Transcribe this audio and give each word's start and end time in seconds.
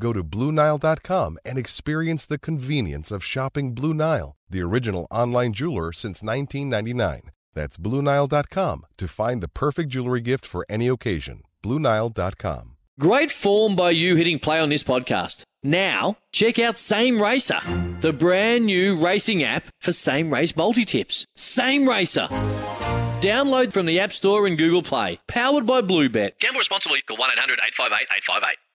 Go 0.00 0.12
to 0.12 0.22
BlueNile.com 0.22 1.38
and 1.44 1.58
experience 1.58 2.26
the 2.26 2.38
convenience 2.38 3.10
of 3.10 3.24
shopping 3.24 3.74
Blue 3.74 3.94
Nile, 3.94 4.36
the 4.48 4.62
original 4.62 5.06
online 5.10 5.52
jeweler 5.52 5.92
since 5.92 6.22
1999. 6.22 7.30
That's 7.54 7.76
BlueNile.com 7.78 8.86
to 8.98 9.08
find 9.08 9.42
the 9.42 9.48
perfect 9.48 9.90
jewelry 9.90 10.20
gift 10.20 10.46
for 10.46 10.64
any 10.68 10.86
occasion. 10.88 11.42
BlueNile.com. 11.62 12.76
Great 13.00 13.30
form 13.30 13.76
by 13.76 13.90
you 13.90 14.16
hitting 14.16 14.38
play 14.38 14.60
on 14.60 14.70
this 14.70 14.82
podcast. 14.82 15.42
Now, 15.62 16.16
check 16.32 16.58
out 16.58 16.78
Same 16.78 17.20
Racer, 17.20 17.60
the 18.00 18.12
brand 18.12 18.66
new 18.66 19.04
racing 19.04 19.42
app 19.42 19.66
for 19.80 19.90
same 19.90 20.32
race 20.32 20.54
multi 20.56 20.84
tips. 20.84 21.24
Same 21.34 21.88
Racer. 21.88 22.28
Download 23.20 23.72
from 23.72 23.86
the 23.86 23.98
App 23.98 24.12
Store 24.12 24.46
and 24.46 24.56
Google 24.56 24.82
Play. 24.82 25.18
Powered 25.26 25.66
by 25.66 25.80
Bluebet. 25.80 26.38
Gamble 26.38 26.58
responsibly. 26.58 27.00
Call 27.02 27.16
1 27.16 27.30
800 27.32 27.54
858 27.54 28.06
858. 28.16 28.67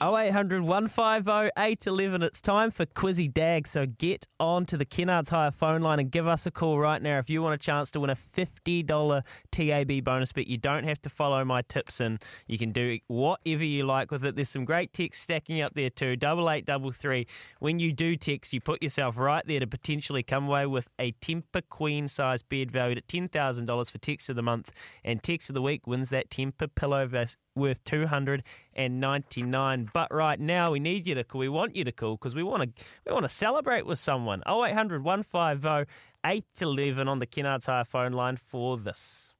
0800 0.00 0.62
150 0.62 1.50
811. 1.58 2.22
It's 2.22 2.40
time 2.40 2.70
for 2.70 2.86
Quizzy 2.86 3.32
Dag. 3.32 3.66
So 3.66 3.86
get 3.86 4.26
on 4.38 4.64
to 4.66 4.76
the 4.76 4.86
Kennards 4.86 5.30
Hire 5.30 5.50
phone 5.50 5.80
line 5.80 5.98
and 5.98 6.10
give 6.10 6.26
us 6.26 6.46
a 6.46 6.52
call 6.52 6.78
right 6.78 7.02
now 7.02 7.18
if 7.18 7.28
you 7.28 7.42
want 7.42 7.54
a 7.54 7.58
chance 7.58 7.90
to 7.92 8.00
win 8.00 8.10
a 8.10 8.14
$50 8.14 9.22
TAB 9.50 10.04
bonus 10.04 10.32
bet. 10.32 10.46
You 10.46 10.56
don't 10.56 10.84
have 10.84 11.02
to 11.02 11.08
follow 11.08 11.44
my 11.44 11.62
tips 11.62 12.00
and 12.00 12.22
you 12.46 12.58
can 12.58 12.70
do 12.70 12.98
whatever 13.08 13.64
you 13.64 13.84
like 13.84 14.12
with 14.12 14.24
it. 14.24 14.36
There's 14.36 14.48
some 14.48 14.64
great 14.64 14.92
text 14.92 15.20
stacking 15.20 15.60
up 15.60 15.74
there 15.74 15.90
too. 15.90 16.14
Double 16.14 16.48
eight, 16.48 16.64
double 16.64 16.92
three. 16.92 17.26
When 17.58 17.80
you 17.80 17.92
do 17.92 18.14
text, 18.14 18.52
you 18.52 18.60
put 18.60 18.82
yourself 18.82 19.18
right 19.18 19.44
there 19.46 19.60
to 19.60 19.66
potentially 19.66 20.22
come 20.22 20.46
away 20.46 20.66
with 20.66 20.88
a 21.00 21.12
Tempur 21.12 21.62
queen 21.68 22.06
size 22.06 22.42
bed 22.42 22.70
valued 22.70 22.98
at 22.98 23.08
$10,000 23.08 23.90
for 23.90 23.98
text 23.98 24.30
of 24.30 24.36
the 24.36 24.42
month. 24.42 24.72
And 25.04 25.22
text 25.22 25.50
of 25.50 25.54
the 25.54 25.62
week 25.62 25.88
wins 25.88 26.10
that 26.10 26.30
Tempur 26.30 26.72
pillow 26.72 27.08
worth 27.58 27.84
299 27.84 29.87
but 29.92 30.12
right 30.12 30.40
now 30.40 30.70
we 30.70 30.80
need 30.80 31.06
you 31.06 31.14
to 31.14 31.24
call 31.24 31.38
we 31.38 31.48
want 31.48 31.76
you 31.76 31.84
to 31.84 31.92
call 31.92 32.16
because 32.16 32.34
we 32.34 32.42
want 32.42 32.62
to 32.62 32.84
we 33.06 33.12
want 33.12 33.24
to 33.24 33.28
celebrate 33.28 33.86
with 33.86 33.98
someone 33.98 34.42
0800 34.46 35.02
150 35.02 35.90
811 36.24 37.08
on 37.08 37.18
the 37.18 37.26
Kennards 37.26 37.66
Hire 37.66 37.84
phone 37.84 38.12
line 38.12 38.36
for 38.36 38.76
this 38.76 39.34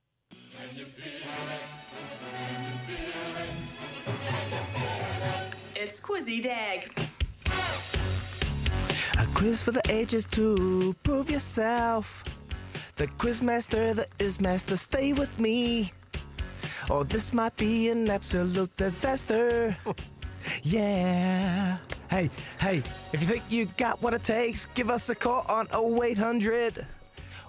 It's 5.81 6.00
Quizzy 6.00 6.42
Dag. 6.42 6.92
A 9.19 9.26
quiz 9.32 9.62
for 9.62 9.70
the 9.70 9.81
ages 9.88 10.26
to 10.26 10.94
prove 11.03 11.31
yourself. 11.31 12.22
The 12.97 13.06
quizmaster, 13.06 13.94
the 13.94 14.06
is 14.19 14.41
master, 14.41 14.76
stay 14.76 15.12
with 15.12 15.38
me. 15.38 15.92
Or 16.91 17.04
this 17.04 17.32
might 17.32 17.56
be 17.56 17.88
an 17.91 18.10
absolute 18.10 18.76
disaster. 18.76 19.76
yeah. 20.62 21.78
Hey, 22.10 22.31
hey, 22.60 22.82
if 23.12 23.20
you 23.20 23.26
think 23.26 23.42
you 23.48 23.66
got 23.76 24.00
what 24.03 24.14
it 24.14 24.25
takes, 24.25 24.66
give 24.66 24.91
us 24.91 25.09
a 25.09 25.14
call 25.14 25.44
on 25.48 25.69
0800 25.72 26.86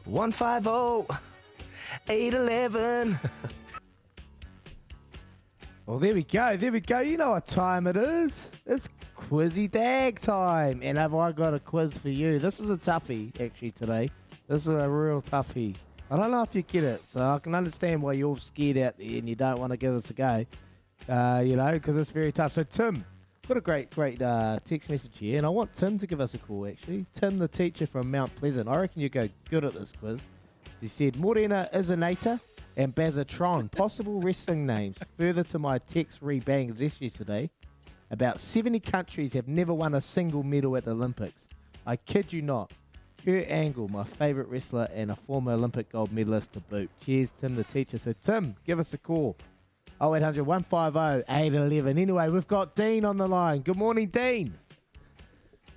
150 0.05 1.15
811. 2.09 3.19
Well, 5.89 5.97
there 5.97 6.13
we 6.13 6.21
go. 6.21 6.55
There 6.55 6.71
we 6.71 6.81
go. 6.81 6.99
You 6.99 7.17
know 7.17 7.31
what 7.31 7.47
time 7.47 7.87
it 7.87 7.97
is. 7.97 8.47
It's 8.67 8.87
Quizzy 9.17 9.71
Dag 9.71 10.19
time. 10.19 10.81
And 10.83 10.99
have 10.99 11.15
I 11.15 11.31
got 11.31 11.55
a 11.55 11.59
quiz 11.59 11.97
for 11.97 12.09
you? 12.09 12.37
This 12.37 12.59
is 12.59 12.69
a 12.69 12.77
toughie, 12.77 13.31
actually, 13.41 13.71
today. 13.71 14.11
This 14.47 14.67
is 14.67 14.67
a 14.67 14.87
real 14.87 15.23
toughie. 15.23 15.73
I 16.11 16.15
don't 16.15 16.29
know 16.29 16.43
if 16.43 16.53
you 16.53 16.61
get 16.61 16.83
it, 16.83 17.01
so 17.07 17.21
I 17.21 17.39
can 17.39 17.55
understand 17.55 18.03
why 18.03 18.13
you're 18.13 18.29
all 18.29 18.37
scared 18.37 18.77
out 18.77 18.99
there 18.99 19.17
and 19.17 19.27
you 19.27 19.33
don't 19.33 19.59
want 19.59 19.71
to 19.71 19.77
give 19.77 19.93
this 19.93 20.11
a 20.11 20.13
go. 20.13 20.45
Uh, 21.07 21.41
you 21.45 21.55
know, 21.55 21.71
because 21.71 21.95
it's 21.95 22.11
very 22.11 22.31
tough. 22.31 22.53
So, 22.53 22.63
Tim, 22.63 23.05
got 23.47 23.57
a 23.57 23.61
great, 23.61 23.89
great 23.89 24.21
uh, 24.21 24.59
text 24.65 24.89
message 24.89 25.17
here, 25.17 25.37
and 25.37 25.45
I 25.45 25.49
want 25.49 25.73
Tim 25.73 25.97
to 25.99 26.07
give 26.07 26.21
us 26.21 26.33
a 26.33 26.37
call, 26.37 26.67
actually. 26.67 27.05
Tim, 27.15 27.39
the 27.39 27.47
teacher 27.47 27.87
from 27.87 28.11
Mount 28.11 28.35
Pleasant. 28.35 28.67
I 28.67 28.79
reckon 28.79 29.01
you 29.01 29.09
go 29.09 29.27
good 29.49 29.63
at 29.63 29.73
this 29.73 29.91
quiz. 29.99 30.19
He 30.81 30.87
said, 30.87 31.15
Morena 31.15 31.69
Izanata 31.73 32.39
and 32.77 32.93
Bazatron, 32.93 33.71
possible 33.71 34.21
wrestling 34.21 34.65
names. 34.65 34.97
Further 35.17 35.43
to 35.45 35.59
my 35.59 35.79
text 35.79 36.19
re 36.21 36.39
Bangladesh 36.39 37.01
yesterday, 37.01 37.49
about 38.11 38.39
70 38.39 38.79
countries 38.79 39.33
have 39.33 39.47
never 39.47 39.73
won 39.73 39.93
a 39.93 40.01
single 40.01 40.43
medal 40.43 40.77
at 40.77 40.85
the 40.85 40.91
Olympics. 40.91 41.47
I 41.85 41.95
kid 41.95 42.31
you 42.31 42.41
not. 42.41 42.71
Kurt 43.25 43.49
Angle, 43.49 43.89
my 43.89 44.03
favourite 44.03 44.49
wrestler 44.49 44.87
and 44.93 45.11
a 45.11 45.15
former 45.15 45.51
Olympic 45.51 45.91
gold 45.91 46.11
medalist 46.11 46.53
to 46.53 46.61
boot. 46.61 46.89
Cheers, 47.03 47.33
Tim 47.39 47.55
the 47.55 47.63
teacher. 47.65 47.97
So, 47.97 48.13
Tim, 48.21 48.55
give 48.65 48.79
us 48.79 48.93
a 48.93 48.97
call. 48.97 49.35
0800 50.01 50.43
150 50.45 51.23
811. 51.31 51.97
Anyway, 51.97 52.29
we've 52.29 52.47
got 52.47 52.75
Dean 52.75 53.05
on 53.05 53.17
the 53.17 53.27
line. 53.27 53.61
Good 53.61 53.77
morning, 53.77 54.07
Dean. 54.07 54.53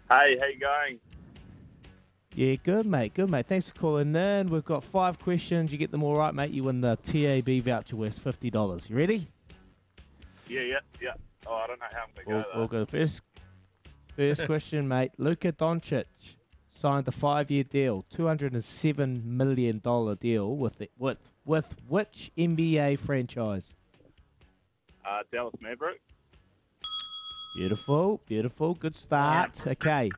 Hey, 0.08 0.36
how 0.40 0.46
you 0.46 0.58
going? 0.60 1.00
Yeah, 2.34 2.54
good, 2.62 2.86
mate. 2.86 3.14
Good, 3.14 3.30
mate. 3.30 3.46
Thanks 3.46 3.68
for 3.68 3.74
calling 3.78 4.14
in. 4.14 4.48
We've 4.48 4.64
got 4.64 4.84
five 4.84 5.18
questions. 5.18 5.72
You 5.72 5.78
get 5.78 5.90
them 5.90 6.02
all 6.02 6.16
right, 6.16 6.34
mate. 6.34 6.50
You 6.50 6.64
win 6.64 6.80
the 6.80 6.96
TAB 6.96 7.62
voucher 7.64 7.96
worth 7.96 8.22
$50. 8.22 8.88
You 8.88 8.96
ready? 8.96 9.28
Yeah, 10.48 10.62
yeah, 10.62 10.78
yeah. 11.00 11.14
Oh, 11.46 11.54
I 11.54 11.66
don't 11.66 11.80
know 11.80 11.86
how 11.92 12.02
I'm 12.02 12.26
going 12.26 12.42
to 12.42 12.48
go, 12.52 12.58
we'll 12.58 12.68
go 12.68 12.84
first. 12.84 13.20
First 14.16 14.46
question, 14.46 14.88
mate. 14.88 15.12
Luka 15.18 15.52
Doncic 15.52 16.04
signed 16.70 17.06
a 17.08 17.12
five-year 17.12 17.64
deal, 17.64 18.04
two 18.14 18.26
hundred 18.26 18.52
and 18.52 18.64
seven 18.64 19.22
million 19.24 19.80
dollar 19.80 20.14
deal 20.14 20.56
with 20.56 20.80
it, 20.80 20.90
with 20.98 21.18
with 21.44 21.74
which 21.86 22.30
NBA 22.36 22.98
franchise? 22.98 23.74
Though. 25.04 25.10
Uh, 25.10 25.22
Dallas 25.32 25.54
Maverick. 25.60 26.00
Beautiful, 27.56 28.20
beautiful, 28.26 28.74
good 28.74 28.94
start. 28.94 29.66
Okay. 29.66 30.10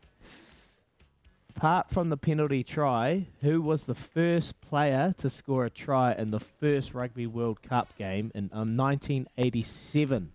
Apart 1.56 1.90
from 1.90 2.08
the 2.08 2.16
penalty 2.16 2.64
try, 2.64 3.26
who 3.40 3.62
was 3.62 3.84
the 3.84 3.94
first 3.94 4.60
player 4.60 5.14
to 5.18 5.30
score 5.30 5.64
a 5.64 5.70
try 5.70 6.12
in 6.12 6.30
the 6.30 6.40
first 6.40 6.94
Rugby 6.94 7.26
World 7.26 7.62
Cup 7.62 7.96
game 7.96 8.32
in 8.34 8.50
um, 8.52 8.76
1987? 8.76 10.32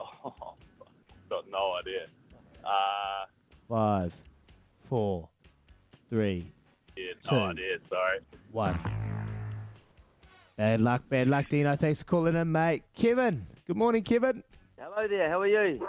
Oh, 0.00 0.04
got 1.30 1.44
no 1.50 1.74
idea. 1.80 2.06
Uh, 2.64 3.26
Five, 3.68 4.12
four, 4.88 5.28
three, 6.08 6.52
yeah, 6.96 7.12
no 7.30 7.38
Two. 7.38 7.44
idea. 7.44 7.78
Sorry. 7.88 8.18
one. 8.52 8.78
Bad 10.56 10.80
luck, 10.80 11.02
bad 11.10 11.28
luck, 11.28 11.50
Dino. 11.50 11.76
Thanks 11.76 11.98
for 11.98 12.06
calling 12.06 12.34
in, 12.34 12.50
mate. 12.50 12.82
Kevin, 12.94 13.46
good 13.66 13.76
morning, 13.76 14.02
Kevin. 14.02 14.42
Hello 14.78 15.06
there, 15.06 15.28
how 15.28 15.42
are 15.42 15.46
you? 15.46 15.86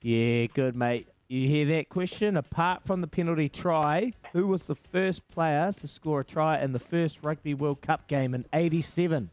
Yeah, 0.00 0.46
good, 0.46 0.74
mate. 0.74 1.06
You 1.28 1.46
hear 1.48 1.66
that 1.66 1.88
question? 1.88 2.36
Apart 2.36 2.82
from 2.84 3.02
the 3.02 3.06
penalty 3.06 3.48
try, 3.48 4.14
who 4.32 4.48
was 4.48 4.62
the 4.62 4.74
first 4.74 5.28
player 5.28 5.72
to 5.78 5.86
score 5.86 6.20
a 6.20 6.24
try 6.24 6.60
in 6.60 6.72
the 6.72 6.80
first 6.80 7.22
Rugby 7.22 7.54
World 7.54 7.80
Cup 7.82 8.08
game 8.08 8.34
in 8.34 8.46
87? 8.52 9.30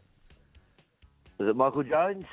Was 1.40 1.50
it 1.50 1.56
Michael 1.56 1.84
Jones? 1.84 2.26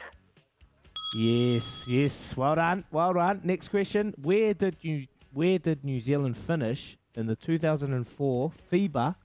Yes, 1.17 1.85
yes. 1.89 2.37
Well 2.37 2.57
done, 2.57 2.85
well 2.91 3.15
done. 3.15 3.41
Next 3.43 3.69
question. 3.69 4.13
Where 4.21 4.53
did 4.53 4.77
you 4.83 5.07
where 5.33 5.59
did 5.59 5.83
New 5.83 6.01
Zealand 6.01 6.37
finish 6.37 6.99
in 7.15 7.27
the 7.27 7.37
2004 7.37 8.53
FIBA 8.71 9.17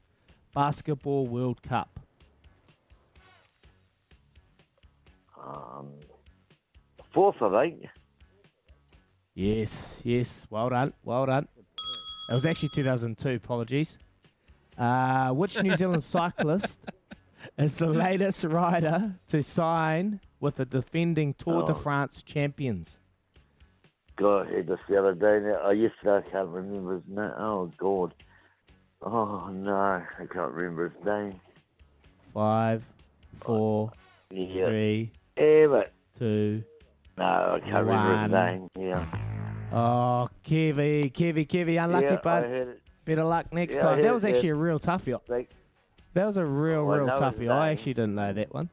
Basketball 0.53 1.27
World 1.27 1.61
Cup? 1.61 2.00
Um, 5.45 5.89
fourth, 7.13 7.41
I 7.41 7.69
think. 7.69 7.85
Yes, 9.33 9.99
yes. 10.03 10.45
Well 10.49 10.69
done. 10.69 10.93
Well 11.03 11.25
done. 11.25 11.47
It 12.29 12.33
was 12.33 12.45
actually 12.45 12.69
2002. 12.75 13.29
Apologies. 13.35 13.97
Uh, 14.77 15.29
which 15.31 15.61
New 15.61 15.75
Zealand 15.75 16.03
cyclist 16.15 16.79
is 17.57 17.77
the 17.77 17.87
latest 17.87 18.43
rider 18.43 19.15
to 19.29 19.43
sign 19.43 20.19
with 20.39 20.55
the 20.55 20.65
defending 20.65 21.33
Tour 21.33 21.63
de 21.65 21.71
Oh. 21.73 21.75
France 21.75 22.23
champions? 22.23 22.97
God, 24.15 24.47
I 24.51 24.57
had 24.57 24.67
this 24.67 24.79
the 24.87 24.97
other 24.99 25.13
day. 25.13 25.39
Now, 25.45 25.59
oh, 25.63 25.71
yesterday, 25.71 26.25
I 26.27 26.31
can't 26.31 26.49
remember 26.49 26.95
his 26.95 27.03
name. 27.07 27.31
Oh, 27.37 27.71
God. 27.77 28.13
Oh, 29.01 29.49
no, 29.51 29.73
I 29.75 30.03
can't 30.31 30.51
remember 30.51 30.89
his 30.89 31.05
name. 31.05 31.39
Five, 32.33 32.85
four, 33.43 33.91
Yeah. 34.29 34.67
three, 34.67 35.11
Two. 36.19 36.63
no, 37.17 37.23
I 37.55 37.59
can't 37.61 37.85
remember 37.85 38.21
his 38.23 38.31
One. 38.31 38.31
name. 38.31 38.69
Yeah. 38.91 39.05
Oh, 39.73 40.29
Kevy, 40.45 41.11
Kevy, 41.11 41.47
Kevy, 41.47 41.83
unlucky, 41.83 42.05
yeah, 42.05 42.15
bud. 42.21 42.43
I 42.43 42.47
heard 42.47 42.67
it. 42.69 42.81
Better 43.05 43.23
luck 43.23 43.51
next 43.51 43.75
Yeah, 43.75 43.81
time. 43.81 44.01
That 44.03 44.13
was 44.13 44.23
actually 44.25 44.49
a 44.49 44.55
real 44.55 44.79
toughie. 44.79 45.19
Like, 45.27 45.49
That 46.13 46.25
was 46.27 46.37
a 46.37 46.45
real, 46.45 46.81
Oh, 46.81 46.95
real 46.95 47.07
toughie. 47.07 47.49
I 47.51 47.71
actually 47.71 47.93
didn't 47.95 48.15
know 48.15 48.33
that 48.33 48.53
one. 48.53 48.69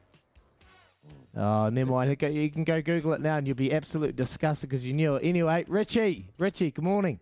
Oh, 1.35 1.69
never 1.69 1.91
mind. 1.91 2.09
You 2.21 2.49
can 2.51 2.63
go 2.63 2.81
Google 2.81 3.13
it 3.13 3.21
now 3.21 3.37
and 3.37 3.47
you'll 3.47 3.55
be 3.55 3.71
absolutely 3.73 4.13
disgusted 4.13 4.69
because 4.69 4.85
you 4.85 4.93
knew 4.93 5.15
it. 5.15 5.23
Anyway, 5.25 5.63
Richie, 5.67 6.27
Richie, 6.37 6.69
good 6.71 6.83
morning. 6.83 7.19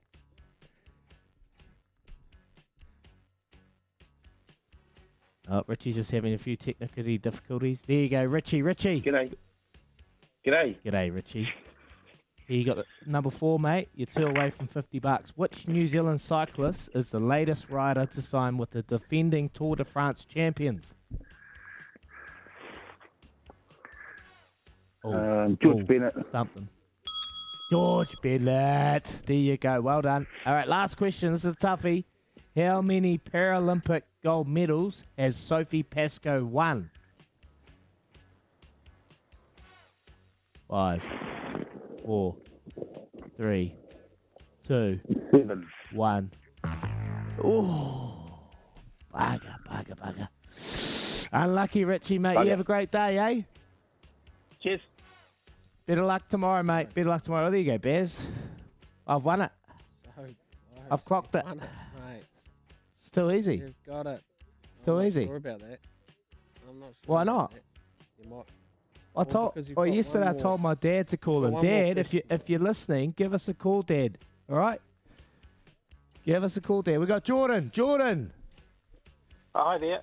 Oh, 5.49 5.63
Richie's 5.67 5.95
just 5.95 6.11
having 6.11 6.33
a 6.33 6.37
few 6.37 6.57
technical 6.57 7.03
difficulties. 7.17 7.81
There 7.87 7.97
you 7.97 8.09
go, 8.09 8.23
Richie, 8.25 8.61
Richie. 8.61 9.01
G'day. 9.01 9.33
G'day. 10.45 10.75
G'day, 10.85 11.13
Richie. 11.13 11.49
Here 12.47 12.57
you 12.57 12.65
got 12.65 12.77
the, 12.77 12.85
number 13.05 13.29
four, 13.29 13.59
mate. 13.59 13.89
You're 13.93 14.07
two 14.07 14.25
away 14.25 14.49
from 14.49 14.67
50 14.67 14.99
bucks. 14.99 15.31
Which 15.35 15.67
New 15.67 15.87
Zealand 15.87 16.21
cyclist 16.21 16.89
is 16.93 17.09
the 17.09 17.19
latest 17.19 17.69
rider 17.69 18.05
to 18.05 18.21
sign 18.21 18.57
with 18.57 18.71
the 18.71 18.81
defending 18.83 19.49
Tour 19.49 19.75
de 19.75 19.83
France 19.85 20.25
champions? 20.25 20.93
Oh, 25.03 25.13
Um, 25.13 25.57
George 25.61 25.77
oh, 25.81 25.85
Bennett. 25.85 26.13
Something. 26.31 26.67
George 27.69 28.15
Bennett. 28.21 29.21
There 29.25 29.35
you 29.35 29.57
go. 29.57 29.81
Well 29.81 30.01
done. 30.01 30.25
All 30.45 30.53
right, 30.53 30.67
last 30.67 30.95
question. 30.95 31.33
This 31.33 31.43
is 31.43 31.53
a 31.53 31.57
toughie. 31.57 32.05
How 32.57 32.81
many 32.81 33.19
Paralympic 33.19 34.01
gold 34.23 34.47
medals 34.47 35.03
has 35.15 35.37
Sophie 35.37 35.83
Pascoe 35.83 36.43
won? 36.43 36.89
Five, 40.67 41.03
four, 42.03 42.35
three, 43.35 43.75
two, 44.67 44.99
Seven. 45.31 45.67
one. 45.93 46.31
Oh, 47.43 48.27
bugger, 49.13 49.55
bugger, 49.69 49.95
bugger. 49.95 51.27
Unlucky, 51.31 51.85
Richie, 51.85 52.17
mate. 52.17 52.43
You 52.43 52.49
have 52.49 52.59
a 52.59 52.63
great 52.63 52.91
day, 52.91 53.19
eh? 53.19 53.41
Cheers. 54.63 54.81
Better 55.85 56.03
luck 56.03 56.27
tomorrow, 56.27 56.63
mate. 56.63 56.91
Better 56.95 57.09
luck 57.09 57.21
tomorrow. 57.21 57.51
There 57.51 57.59
you 57.59 57.71
go, 57.71 57.77
Bears. 57.77 58.25
I've 59.05 59.23
won 59.23 59.41
it. 59.41 59.51
I've 60.89 61.05
clocked 61.05 61.35
it. 61.35 61.45
Won 63.15 63.27
mate. 63.27 63.31
Still 63.31 63.31
easy. 63.31 63.55
You've 63.57 63.83
got 63.85 64.07
it. 64.07 64.21
Still 64.81 64.95
I'm 64.95 64.99
not 65.03 65.07
easy. 65.07 65.25
Sure 65.25 65.35
about 65.35 65.59
that. 65.59 65.79
I'm 66.69 66.79
not 66.79 66.87
sure. 66.87 66.93
Why 67.15 67.23
not? 67.23 67.51
that. 67.51 67.61
You 68.23 68.29
might. 68.29 68.45
I 69.15 69.23
told. 69.23 69.53
because 69.53 69.69
you've 69.69 69.77
oh, 69.77 69.81
Well, 69.81 69.89
yesterday 69.89 70.27
I 70.27 70.31
more- 70.33 70.41
told 70.41 70.61
my 70.61 70.73
dad 70.75 71.07
to 71.09 71.17
call 71.17 71.41
got 71.41 71.47
in. 71.47 71.53
one 71.53 71.65
more 71.65 71.71
Dad, 71.71 71.97
if 71.97 72.13
you 72.13 72.21
if 72.29 72.49
you're 72.49 72.59
listening, 72.59 73.13
give 73.15 73.33
us 73.33 73.47
a 73.47 73.53
call, 73.53 73.81
Dad. 73.81 74.17
All 74.49 74.57
right. 74.57 74.79
Give 76.25 76.43
us 76.43 76.57
a 76.57 76.61
call, 76.61 76.81
Dad. 76.81 76.99
We 76.99 77.05
got 77.05 77.23
Jordan. 77.23 77.71
Jordan. 77.73 78.31
Hi 79.55 79.77
there. 79.79 80.01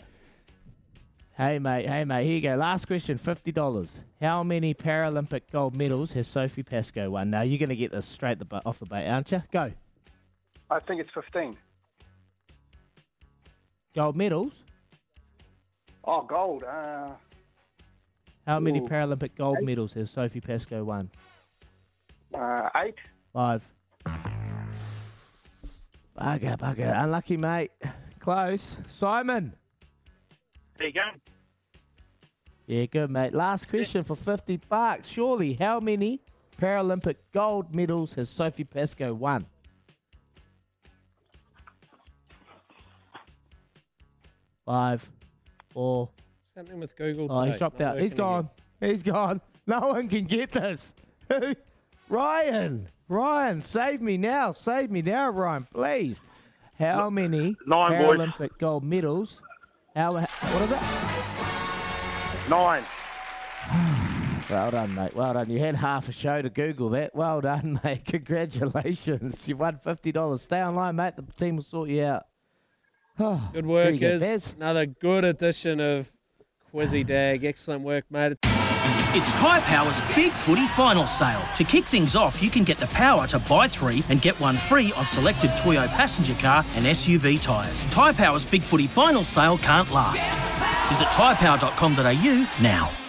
Hey 1.37 1.59
mate, 1.59 1.89
hey 1.89 2.05
mate, 2.05 2.25
here 2.25 2.35
you 2.37 2.41
go. 2.41 2.55
Last 2.55 2.87
question, 2.87 3.19
fifty 3.19 3.51
dollars. 3.51 3.93
How 4.21 4.43
many 4.45 4.73
Paralympic 4.73 5.43
gold 5.53 5.75
medals 5.75 6.13
has 6.13 6.29
Sophie 6.29 6.63
Pascoe 6.63 7.11
won? 7.11 7.31
Now 7.31 7.43
you're 7.43 7.59
going 7.59 7.69
to 7.71 7.77
get 7.77 7.91
this 7.93 8.07
straight 8.07 8.39
the, 8.39 8.63
off 8.65 8.79
the 8.79 8.87
bat, 8.87 9.07
aren't 9.09 9.33
you? 9.33 9.43
Go. 9.53 9.73
I 10.71 10.81
think 10.81 11.01
it's 11.01 11.11
15. 11.13 11.57
Gold 13.95 14.17
medals. 14.17 14.53
Oh, 16.05 16.23
gold. 16.23 16.65
Uh, 16.65 17.11
How 18.47 18.59
many 18.61 18.81
Ooh. 18.81 18.89
Paralympic 18.89 19.37
gold 19.37 19.59
medals 19.63 19.93
has 19.95 20.11
Sophie 20.11 20.41
Pascoe 20.41 20.85
won? 20.85 21.11
uh, 22.35 22.69
eight. 22.77 22.97
Five. 23.33 23.63
Bugger, 26.19 26.57
bugger. 26.59 27.03
Unlucky, 27.03 27.37
mate. 27.37 27.71
Close. 28.21 28.77
Simon. 28.89 29.55
There 30.79 30.89
you 30.89 30.93
go. 30.93 31.01
Yeah, 32.67 32.87
good, 32.87 33.11
mate. 33.11 33.35
Last 33.35 33.69
question 33.69 34.05
for 34.05 34.17
50 34.17 34.57
bucks. 34.69 35.09
Surely, 35.09 35.55
how 35.55 35.81
many 35.81 36.21
Paralympic 36.61 37.17
gold 37.33 37.75
medals 37.75 38.15
has 38.15 38.31
Sophie 38.31 38.65
Pascoe 38.65 39.13
won? 39.15 39.47
Five, 44.67 45.09
four. 45.71 46.09
What's 46.55 46.57
happening 46.57 46.81
with 46.81 46.97
Google? 46.97 47.27
Oh, 47.31 47.43
he's 47.43 47.59
dropped 47.59 47.81
Not 47.81 47.97
out. 47.97 48.01
He's 48.01 48.15
gone. 48.15 48.49
again. 48.81 48.91
He's 48.91 49.03
gone. 49.03 49.41
No 49.67 49.81
one 49.81 50.09
can 50.09 50.25
get 50.25 50.53
this. 50.53 50.95
Ryan, 52.09 52.89
Ryan, 53.09 53.61
save 53.61 54.01
me 54.01 54.17
now. 54.17 54.53
Save 54.53 54.91
me 54.91 55.03
now, 55.03 55.31
Ryan, 55.31 55.67
please. 55.73 56.21
How 56.79 57.09
many 57.09 57.57
Nine, 57.67 58.03
boys. 58.03 58.19
Paralympic 58.19 58.59
gold 58.59 58.85
medals? 58.85 59.41
How, 59.95 60.13
what 60.13 60.63
is 60.63 60.73
it? 60.73 60.81
Nine. 62.51 62.83
Well 64.51 64.71
done, 64.73 64.95
mate. 64.95 65.17
Well 65.17 65.33
done. 65.33 65.49
You 65.49 65.59
had 65.59 65.75
half 65.75 66.07
a 66.07 66.13
show 66.13 66.43
to 66.43 66.51
Google 66.51 66.91
that. 66.91 67.15
Well 67.15 67.41
done, 67.41 67.81
mate. 67.85 68.05
Congratulations. 68.05 69.49
You 69.49 69.57
won 69.57 69.81
$50. 69.85 70.39
Stay 70.39 70.63
online, 70.63 70.97
mate. 70.97 71.15
The 71.17 71.23
team 71.23 71.57
will 71.57 71.65
sort 71.65 71.89
you 71.89 72.05
out. 72.05 72.27
Oh, 73.19 73.51
Good 73.53 73.65
there 73.65 73.71
work, 73.71 73.95
you 73.95 74.01
go, 74.01 74.09
is 74.09 74.23
Bez. 74.23 74.55
another 74.57 74.87
good 74.87 75.25
edition 75.25 75.81
of 75.81 76.11
Quizzy 76.73 77.07
Dag. 77.07 77.45
Excellent 77.45 77.83
work, 77.83 78.05
mate. 78.11 78.37
It's 79.17 79.33
Tyre 79.35 79.61
Power's 79.61 80.01
Big 80.17 80.33
Footy 80.33 80.67
Final 80.67 81.07
Sale. 81.07 81.41
To 81.55 81.63
kick 81.63 81.85
things 81.85 82.17
off, 82.17 82.43
you 82.43 82.51
can 82.51 82.65
get 82.65 82.79
the 82.79 82.89
power 82.89 83.29
to 83.29 83.39
buy 83.39 83.69
three 83.69 84.03
and 84.09 84.21
get 84.21 84.39
one 84.41 84.57
free 84.57 84.93
on 84.97 85.07
selected 85.07 85.53
Toyo 85.57 85.87
passenger 85.87 86.35
car 86.35 86.65
and 86.75 86.85
SUV 86.85 87.41
tyres. 87.41 87.83
Tyre 87.91 88.13
Power's 88.13 88.45
Big 88.45 88.63
Footy 88.63 88.89
Final 88.89 89.23
Sale 89.23 89.59
can't 89.59 89.89
last. 89.93 90.29
Visit 90.89 91.07
tyrepower.com.au 91.09 92.49
now. 92.61 93.04